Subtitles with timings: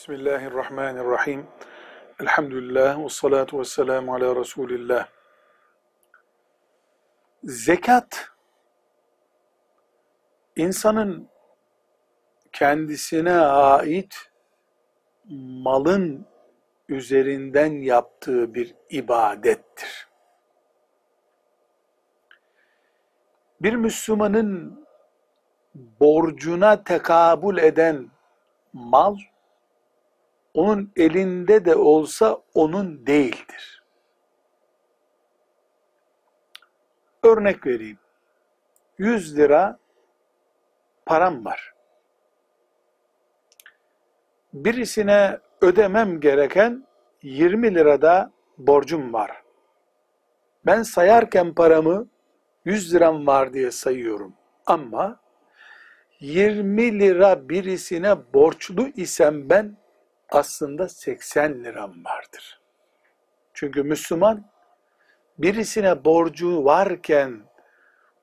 [0.00, 1.46] Bismillahirrahmanirrahim.
[2.20, 5.08] Elhamdülillah ve salatu ve selamu ala Resulillah.
[7.44, 8.28] Zekat,
[10.56, 11.28] insanın
[12.52, 14.16] kendisine ait
[15.64, 16.26] malın
[16.88, 20.08] üzerinden yaptığı bir ibadettir.
[23.60, 24.80] Bir Müslümanın
[25.74, 28.10] borcuna tekabül eden
[28.72, 29.16] mal,
[30.54, 33.84] onun elinde de olsa onun değildir.
[37.22, 37.98] Örnek vereyim.
[38.98, 39.78] 100 lira
[41.06, 41.72] param var.
[44.52, 46.86] Birisine ödemem gereken
[47.22, 49.42] 20 lirada borcum var.
[50.66, 52.08] Ben sayarken paramı
[52.64, 54.34] 100 liram var diye sayıyorum.
[54.66, 55.20] Ama
[56.20, 59.76] 20 lira birisine borçlu isem ben
[60.30, 62.60] aslında 80 liram vardır.
[63.54, 64.50] Çünkü Müslüman
[65.38, 67.42] birisine borcu varken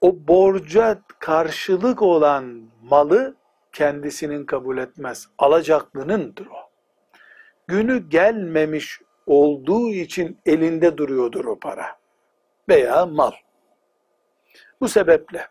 [0.00, 3.36] o borca karşılık olan malı
[3.72, 5.28] kendisinin kabul etmez.
[5.38, 6.70] Alacaklınındır o.
[7.66, 11.98] Günü gelmemiş olduğu için elinde duruyordur o para
[12.68, 13.32] veya mal.
[14.80, 15.48] Bu sebeple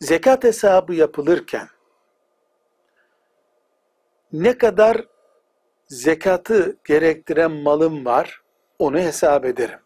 [0.00, 1.68] zekat hesabı yapılırken
[4.34, 5.04] ne kadar
[5.88, 8.42] zekatı gerektiren malım var
[8.78, 9.78] onu hesap ederim.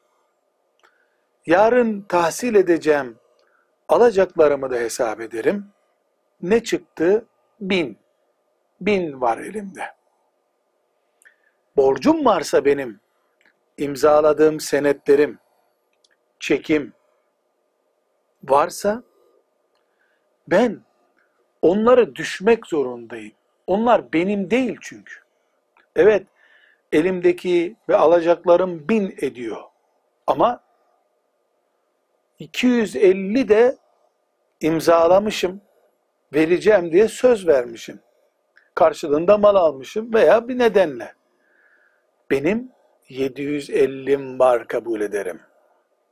[1.46, 3.18] Yarın tahsil edeceğim
[3.88, 5.66] alacaklarımı da hesap ederim.
[6.42, 7.26] Ne çıktı?
[7.60, 7.98] Bin.
[8.80, 9.94] Bin var elimde.
[11.76, 13.00] Borcum varsa benim,
[13.78, 15.38] imzaladığım senetlerim,
[16.40, 16.92] çekim
[18.44, 19.02] varsa
[20.48, 20.84] ben
[21.62, 23.37] onları düşmek zorundayım.
[23.68, 25.14] Onlar benim değil çünkü.
[25.96, 26.26] Evet,
[26.92, 29.62] elimdeki ve alacaklarım bin ediyor.
[30.26, 30.60] Ama
[32.38, 33.76] 250 de
[34.60, 35.60] imzalamışım,
[36.34, 38.00] vereceğim diye söz vermişim.
[38.74, 41.14] Karşılığında mal almışım veya bir nedenle.
[42.30, 42.72] Benim
[43.08, 45.40] 750'm var kabul ederim.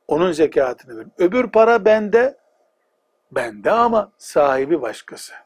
[0.08, 1.12] Onun zekatını veririm.
[1.18, 2.36] Öbür para bende,
[3.32, 5.45] bende ama sahibi başkası.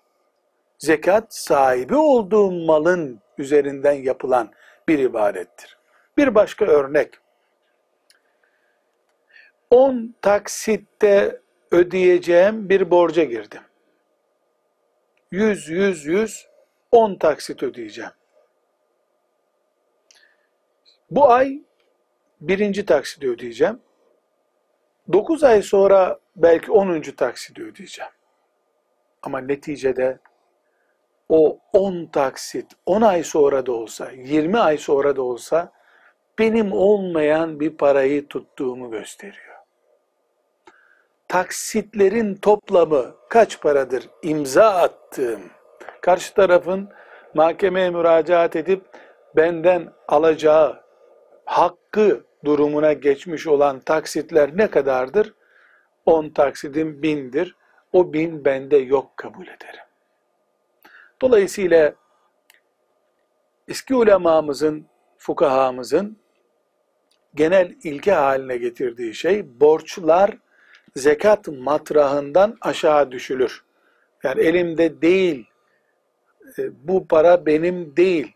[0.80, 4.52] Zekat sahibi olduğum malın üzerinden yapılan
[4.88, 5.78] bir ibadettir.
[6.16, 7.14] Bir başka örnek.
[9.70, 11.40] 10 taksitte
[11.70, 13.62] ödeyeceğim bir borca girdim.
[15.30, 16.48] 100, 100, 100,
[16.92, 18.12] 10 taksit ödeyeceğim.
[21.10, 21.62] Bu ay
[22.40, 23.80] birinci taksidi ödeyeceğim.
[25.12, 27.00] 9 ay sonra belki 10.
[27.00, 28.12] taksidi ödeyeceğim.
[29.22, 30.18] Ama neticede
[31.30, 35.72] o 10 taksit 10 ay sonra da olsa, 20 ay sonra da olsa
[36.38, 39.56] benim olmayan bir parayı tuttuğumu gösteriyor.
[41.28, 44.08] Taksitlerin toplamı kaç paradır?
[44.22, 45.40] İmza attığım.
[46.00, 46.88] Karşı tarafın
[47.34, 48.84] mahkemeye müracaat edip
[49.36, 50.80] benden alacağı
[51.44, 55.34] hakkı durumuna geçmiş olan taksitler ne kadardır?
[56.06, 57.56] 10 taksidim bindir.
[57.92, 59.89] O bin bende yok kabul ederim.
[61.22, 61.94] Dolayısıyla
[63.68, 64.86] eski ulemamızın,
[65.18, 66.16] fukahamızın
[67.34, 70.38] genel ilke haline getirdiği şey borçlar
[70.96, 73.64] zekat matrahından aşağı düşülür.
[74.22, 75.46] Yani elimde değil,
[76.58, 78.32] e, bu para benim değil,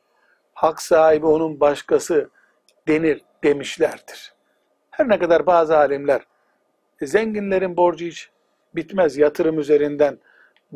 [0.55, 2.31] hak sahibi onun başkası
[2.89, 4.34] denir demişlerdir.
[4.91, 6.21] Her ne kadar bazı alimler
[7.01, 8.31] e, zenginlerin borcu hiç
[8.75, 10.19] bitmez yatırım üzerinden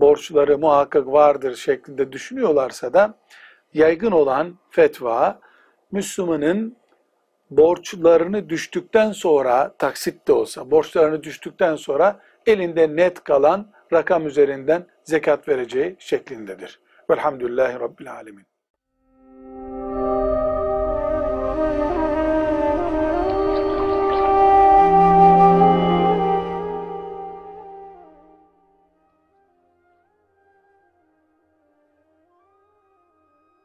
[0.00, 3.14] borçları muhakkak vardır şeklinde düşünüyorlarsa da
[3.74, 5.40] yaygın olan fetva
[5.92, 6.76] Müslümanın
[7.50, 15.48] borçlarını düştükten sonra taksit de olsa borçlarını düştükten sonra elinde net kalan rakam üzerinden zekat
[15.48, 16.80] vereceği şeklindedir.
[17.10, 18.46] Velhamdülillahi Rabbil Alemin.